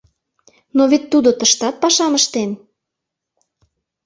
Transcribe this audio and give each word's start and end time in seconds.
—Но 0.75 0.83
вет 0.91 1.03
тудо 1.11 1.29
тыштат 1.39 1.75
пашам 1.81 2.13
ыштен? 2.19 2.51